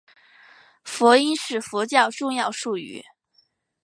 [0.83, 3.03] 佛音是佛教重要术语。